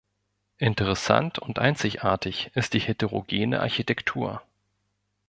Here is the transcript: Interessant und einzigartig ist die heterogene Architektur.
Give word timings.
Interessant 0.57 1.37
und 1.37 1.59
einzigartig 1.59 2.49
ist 2.55 2.73
die 2.73 2.79
heterogene 2.79 3.59
Architektur. 3.59 4.41